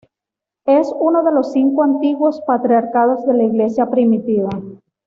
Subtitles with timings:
[0.65, 4.49] Es uno de los cinco antiguos patriarcados de la Iglesia primitiva.